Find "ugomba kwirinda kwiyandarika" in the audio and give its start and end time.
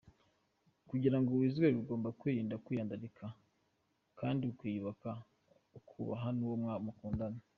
1.81-3.25